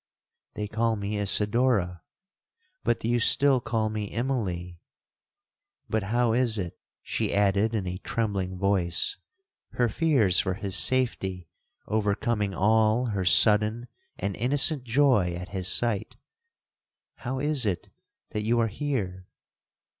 [0.55, 2.01] '—'They call me Isidora,
[2.83, 4.79] but do you still call me Immalee.
[5.87, 11.49] But how is it,' she added in a trembling voice,—her fears for his safety
[11.85, 13.85] overcoming all her sudden
[14.17, 17.89] and innocent joy at his sight—'how is it
[18.31, 19.27] that you are here?